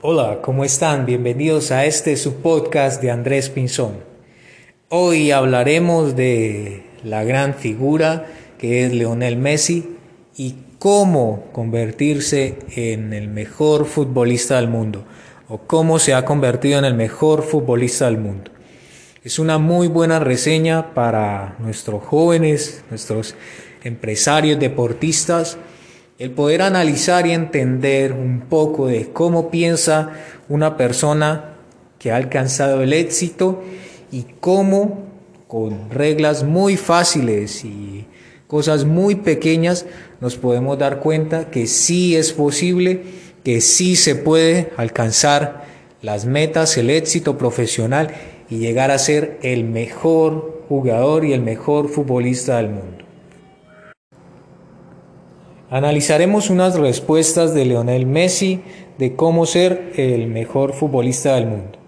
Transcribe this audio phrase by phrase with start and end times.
[0.00, 1.06] Hola, ¿cómo están?
[1.06, 3.94] Bienvenidos a este su podcast de Andrés Pinzón.
[4.90, 8.26] Hoy hablaremos de la gran figura
[8.58, 9.96] que es Leonel Messi
[10.36, 15.04] y cómo convertirse en el mejor futbolista del mundo
[15.48, 18.52] o cómo se ha convertido en el mejor futbolista del mundo.
[19.24, 23.34] Es una muy buena reseña para nuestros jóvenes, nuestros
[23.82, 25.58] empresarios, deportistas,
[26.18, 30.14] el poder analizar y entender un poco de cómo piensa
[30.48, 31.54] una persona
[31.98, 33.62] que ha alcanzado el éxito
[34.10, 35.06] y cómo
[35.46, 38.06] con reglas muy fáciles y
[38.48, 39.86] cosas muy pequeñas
[40.20, 43.02] nos podemos dar cuenta que sí es posible,
[43.44, 45.66] que sí se puede alcanzar
[46.02, 48.10] las metas, el éxito profesional
[48.50, 53.07] y llegar a ser el mejor jugador y el mejor futbolista del mundo.
[55.70, 58.62] Analizaremos unas respuestas de Leonel Messi
[58.96, 61.78] de cómo ser el mejor futbolista del mundo.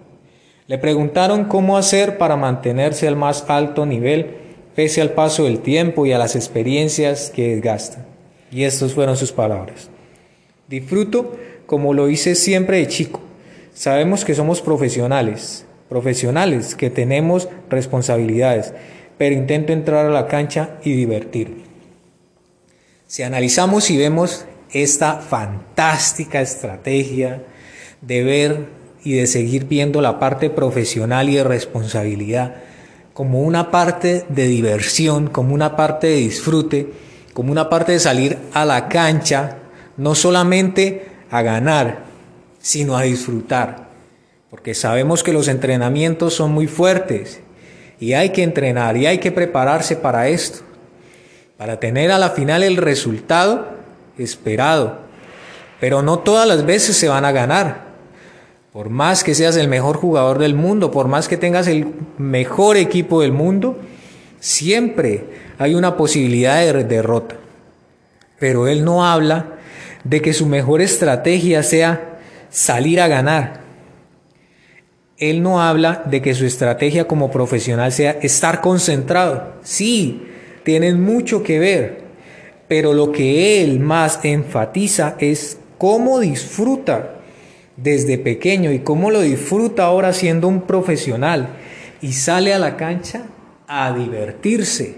[0.66, 4.36] Le preguntaron cómo hacer para mantenerse al más alto nivel
[4.74, 8.04] pese al paso del tiempo y a las experiencias que desgastan.
[8.52, 9.88] Y estas fueron sus palabras.
[10.68, 11.32] Disfruto
[11.64, 13.20] como lo hice siempre de chico.
[13.72, 18.74] Sabemos que somos profesionales, profesionales que tenemos responsabilidades,
[19.16, 21.69] pero intento entrar a la cancha y divertirme.
[23.10, 27.42] Si analizamos y vemos esta fantástica estrategia
[28.02, 28.66] de ver
[29.02, 32.62] y de seguir viendo la parte profesional y de responsabilidad
[33.12, 36.92] como una parte de diversión, como una parte de disfrute,
[37.32, 39.58] como una parte de salir a la cancha,
[39.96, 42.04] no solamente a ganar,
[42.60, 43.88] sino a disfrutar.
[44.50, 47.40] Porque sabemos que los entrenamientos son muy fuertes
[47.98, 50.69] y hay que entrenar y hay que prepararse para esto
[51.60, 53.68] para tener a la final el resultado
[54.16, 55.00] esperado.
[55.78, 57.82] Pero no todas las veces se van a ganar.
[58.72, 62.78] Por más que seas el mejor jugador del mundo, por más que tengas el mejor
[62.78, 63.78] equipo del mundo,
[64.38, 65.26] siempre
[65.58, 67.36] hay una posibilidad de derrota.
[68.38, 69.58] Pero él no habla
[70.02, 73.60] de que su mejor estrategia sea salir a ganar.
[75.18, 79.56] Él no habla de que su estrategia como profesional sea estar concentrado.
[79.62, 80.26] Sí,
[80.64, 82.02] tienen mucho que ver,
[82.68, 87.16] pero lo que él más enfatiza es cómo disfruta
[87.76, 91.48] desde pequeño y cómo lo disfruta ahora siendo un profesional
[92.02, 93.22] y sale a la cancha
[93.66, 94.96] a divertirse,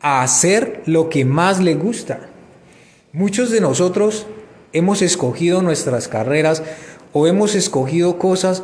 [0.00, 2.28] a hacer lo que más le gusta.
[3.12, 4.26] Muchos de nosotros
[4.72, 6.62] hemos escogido nuestras carreras
[7.12, 8.62] o hemos escogido cosas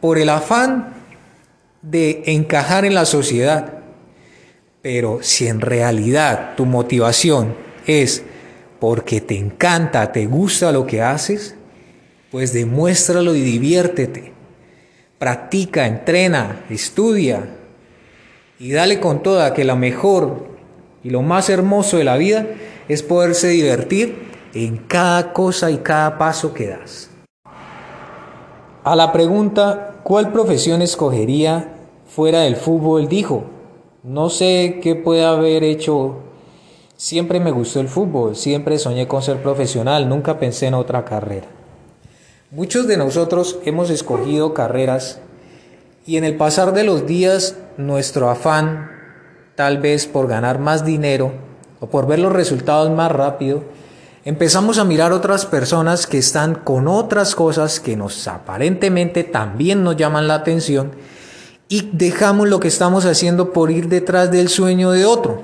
[0.00, 0.94] por el afán
[1.82, 3.81] de encajar en la sociedad
[4.82, 7.54] pero si en realidad tu motivación
[7.86, 8.24] es
[8.80, 11.54] porque te encanta, te gusta lo que haces,
[12.32, 14.32] pues demuéstralo y diviértete.
[15.18, 17.48] Practica, entrena, estudia
[18.58, 20.48] y dale con toda que lo mejor
[21.04, 22.46] y lo más hermoso de la vida
[22.88, 27.08] es poderse divertir en cada cosa y cada paso que das.
[28.82, 31.72] A la pregunta, ¿cuál profesión escogería
[32.04, 33.06] fuera del fútbol?
[33.08, 33.44] dijo,
[34.02, 36.16] no sé qué puede haber hecho.
[36.96, 41.46] Siempre me gustó el fútbol, siempre soñé con ser profesional, nunca pensé en otra carrera.
[42.50, 45.20] Muchos de nosotros hemos escogido carreras
[46.04, 48.90] y en el pasar de los días nuestro afán,
[49.54, 51.32] tal vez por ganar más dinero
[51.80, 53.62] o por ver los resultados más rápido,
[54.24, 59.96] empezamos a mirar otras personas que están con otras cosas que nos aparentemente también nos
[59.96, 60.92] llaman la atención
[61.72, 65.42] y dejamos lo que estamos haciendo por ir detrás del sueño de otro.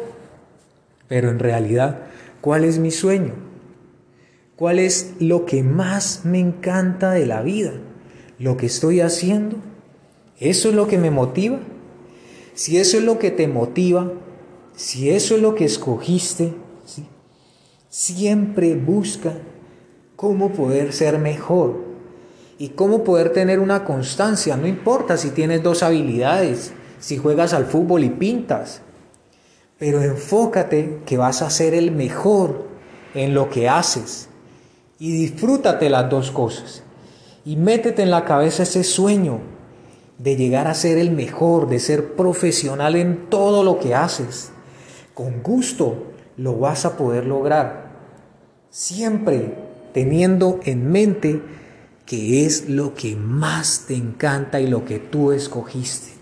[1.08, 2.00] Pero en realidad,
[2.42, 3.32] ¿cuál es mi sueño?
[4.54, 7.72] ¿Cuál es lo que más me encanta de la vida?
[8.38, 9.56] ¿Lo que estoy haciendo?
[10.38, 11.60] ¿Eso es lo que me motiva?
[12.52, 14.12] Si eso es lo que te motiva,
[14.76, 16.52] si eso es lo que escogiste,
[17.88, 19.32] siempre busca
[20.14, 21.78] cómo poder ser mejor,
[22.58, 24.56] y cómo poder tener una constancia.
[24.56, 28.82] No importa si tienes dos habilidades, si juegas al fútbol y pintas,
[29.78, 32.66] pero enfócate que vas a ser el mejor
[33.14, 34.28] en lo que haces
[34.98, 36.82] y disfrútate las dos cosas
[37.44, 39.40] y métete en la cabeza ese sueño
[40.18, 44.50] de llegar a ser el mejor, de ser profesional en todo lo que haces.
[45.14, 47.90] Con gusto lo vas a poder lograr,
[48.70, 49.54] siempre
[49.94, 51.40] teniendo en mente
[52.08, 56.12] que es lo que más te encanta y lo que tú escogiste.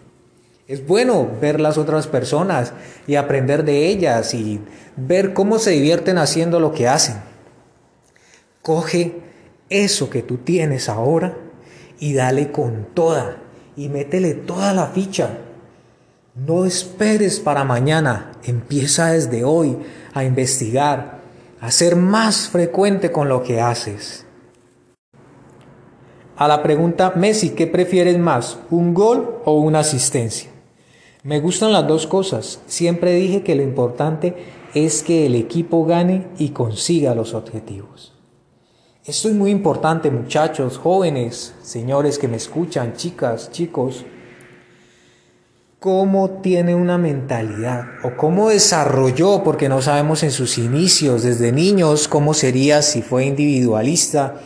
[0.66, 2.72] Es bueno ver las otras personas
[3.06, 4.60] y aprender de ellas y
[4.96, 7.18] ver cómo se divierten haciendo lo que hacen.
[8.62, 9.20] Coge
[9.68, 11.36] eso que tú tienes ahora
[12.00, 13.36] y dale con toda
[13.76, 15.38] y métele toda la ficha.
[16.34, 19.78] No esperes para mañana, empieza desde hoy
[20.14, 21.20] a investigar,
[21.60, 24.25] a ser más frecuente con lo que haces.
[26.38, 30.50] A la pregunta, Messi, ¿qué prefieres más, un gol o una asistencia?
[31.22, 32.60] Me gustan las dos cosas.
[32.66, 34.36] Siempre dije que lo importante
[34.74, 38.12] es que el equipo gane y consiga los objetivos.
[39.06, 44.04] Esto es muy importante, muchachos, jóvenes, señores que me escuchan, chicas, chicos.
[45.80, 47.84] ¿Cómo tiene una mentalidad?
[48.04, 49.42] ¿O cómo desarrolló?
[49.42, 54.42] Porque no sabemos en sus inicios, desde niños, cómo sería si fue individualista,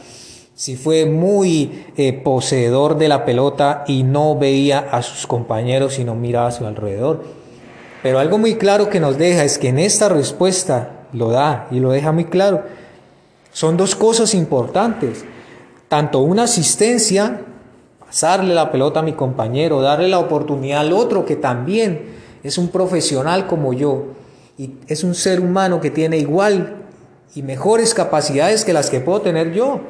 [0.60, 6.04] si fue muy eh, poseedor de la pelota y no veía a sus compañeros y
[6.04, 7.24] no miraba a su alrededor.
[8.02, 11.80] Pero algo muy claro que nos deja es que en esta respuesta lo da y
[11.80, 12.62] lo deja muy claro.
[13.54, 15.24] Son dos cosas importantes.
[15.88, 17.40] Tanto una asistencia,
[17.98, 22.68] pasarle la pelota a mi compañero, darle la oportunidad al otro que también es un
[22.68, 24.08] profesional como yo
[24.58, 26.84] y es un ser humano que tiene igual
[27.34, 29.80] y mejores capacidades que las que puedo tener yo.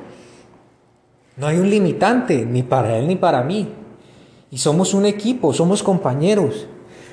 [1.40, 3.72] No hay un limitante, ni para él ni para mí.
[4.50, 6.68] Y somos un equipo, somos compañeros.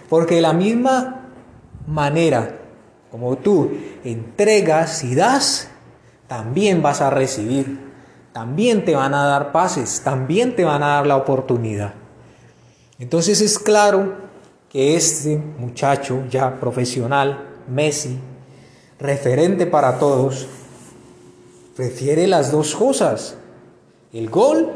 [0.09, 1.29] Porque de la misma
[1.87, 2.57] manera
[3.09, 3.71] como tú
[4.03, 5.69] entregas y das,
[6.27, 7.87] también vas a recibir.
[8.33, 11.93] También te van a dar pases, también te van a dar la oportunidad.
[12.99, 14.15] Entonces es claro
[14.69, 18.19] que este muchacho ya profesional, Messi,
[18.99, 20.47] referente para todos,
[21.75, 23.37] prefiere las dos cosas.
[24.13, 24.71] El gol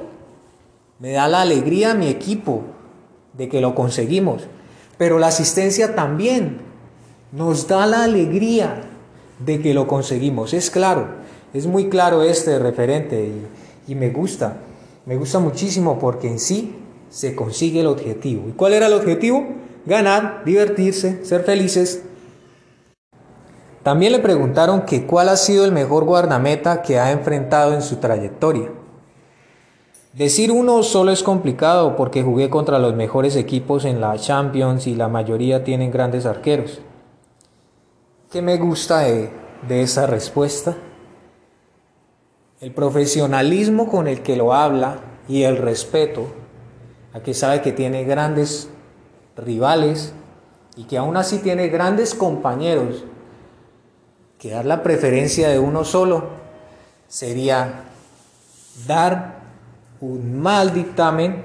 [1.00, 2.64] me da la alegría a mi equipo
[3.34, 4.44] de que lo conseguimos,
[4.98, 6.60] pero la asistencia también
[7.32, 8.84] nos da la alegría
[9.40, 10.54] de que lo conseguimos.
[10.54, 11.08] Es claro,
[11.54, 13.32] es muy claro este referente
[13.88, 14.58] y, me gusta,
[15.06, 16.76] me gusta muchísimo porque en sí
[17.10, 18.50] se consigue el objetivo.
[18.50, 19.46] ¿Y cuál era el objetivo?
[19.86, 22.04] Ganar, divertirse, ser felices.
[23.82, 27.96] También le preguntaron que cuál ha sido el mejor guardameta que ha enfrentado en su
[27.96, 28.70] trayectoria.
[30.14, 34.94] Decir uno solo es complicado porque jugué contra los mejores equipos en la Champions y
[34.94, 36.82] la mayoría tienen grandes arqueros.
[38.30, 39.32] ¿Qué me gusta de,
[39.70, 40.76] esa respuesta?
[42.60, 45.00] El profesionalismo con el que lo habla
[45.30, 46.28] y el respeto
[47.14, 48.70] a que sabe que tiene grandes
[49.38, 50.14] rivales
[50.76, 53.06] y que aún así tiene grandes compañeros,
[54.38, 56.26] que dar la preferencia de uno solo
[57.08, 57.86] sería
[58.88, 59.41] dar
[60.02, 61.44] un mal dictamen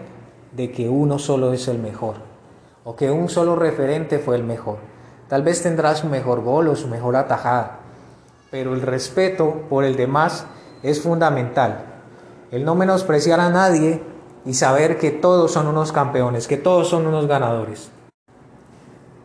[0.53, 2.15] de que uno solo es el mejor
[2.85, 4.79] o que un solo referente fue el mejor.
[5.29, 7.81] Tal vez tendrá su mejor gol o su mejor atajada,
[8.51, 10.47] pero el respeto por el demás
[10.83, 11.85] es fundamental.
[12.51, 14.01] El no menospreciar a nadie
[14.47, 17.91] y saber que todos son unos campeones, que todos son unos ganadores.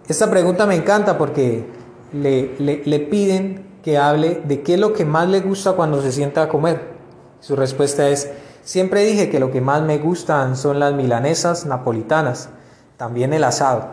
[0.08, 1.68] Esta pregunta me encanta porque
[2.12, 6.12] le, le piden que hable de qué es lo que más le gusta cuando se
[6.12, 6.92] sienta a comer.
[7.40, 8.32] Su respuesta es
[8.64, 12.50] Siempre dije que lo que más me gustan son las milanesas napolitanas,
[12.98, 13.88] también el asado.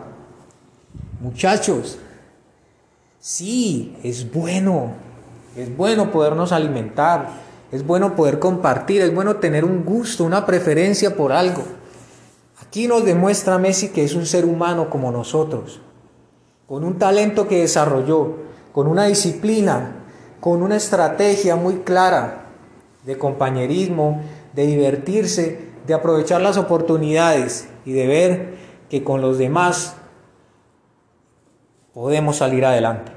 [1.19, 1.97] Muchachos,
[3.19, 4.93] sí, es bueno,
[5.55, 7.29] es bueno podernos alimentar,
[7.71, 11.63] es bueno poder compartir, es bueno tener un gusto, una preferencia por algo.
[12.61, 15.81] Aquí nos demuestra Messi que es un ser humano como nosotros,
[16.67, 18.37] con un talento que desarrolló,
[18.71, 19.95] con una disciplina,
[20.39, 22.45] con una estrategia muy clara
[23.05, 24.21] de compañerismo,
[24.53, 28.53] de divertirse, de aprovechar las oportunidades y de ver
[28.89, 29.95] que con los demás
[31.93, 33.11] podemos salir adelante.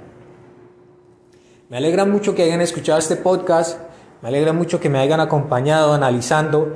[1.68, 3.78] Me alegra mucho que hayan escuchado este podcast,
[4.20, 6.74] me alegra mucho que me hayan acompañado analizando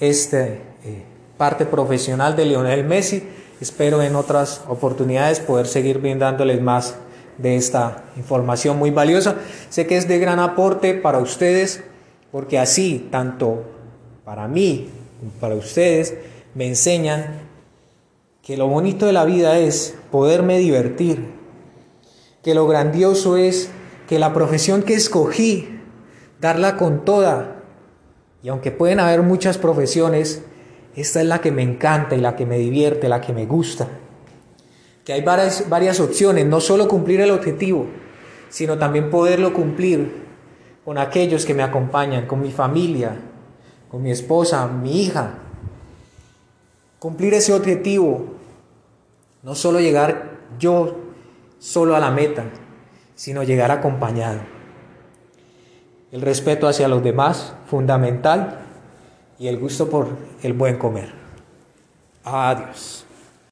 [0.00, 1.04] esta eh,
[1.36, 3.28] parte profesional de Lionel Messi.
[3.60, 6.96] Espero en otras oportunidades poder seguir brindándoles más
[7.36, 9.36] de esta información muy valiosa.
[9.68, 11.84] Sé que es de gran aporte para ustedes
[12.32, 13.64] porque así tanto
[14.30, 14.86] para mí,
[15.40, 16.14] para ustedes,
[16.54, 17.40] me enseñan
[18.44, 21.32] que lo bonito de la vida es poderme divertir,
[22.40, 23.72] que lo grandioso es
[24.08, 25.80] que la profesión que escogí,
[26.40, 27.56] darla con toda.
[28.44, 30.44] Y aunque pueden haber muchas profesiones,
[30.94, 33.88] esta es la que me encanta y la que me divierte, la que me gusta.
[35.04, 37.86] Que hay varias, opciones, no solo cumplir el objetivo,
[38.48, 40.22] sino también poderlo cumplir
[40.84, 43.16] con aquellos que me acompañan, con mi familia,
[43.90, 45.34] con mi esposa, mi hija.
[46.98, 48.26] Cumplir ese objetivo,
[49.42, 50.96] no solo llegar yo
[51.58, 52.44] solo a la meta,
[53.14, 54.40] sino llegar acompañado.
[56.12, 58.58] el respeto hacia los demás, fundamental,
[59.38, 60.08] y el gusto por
[60.42, 61.12] el buen comer.
[62.24, 63.06] Adiós.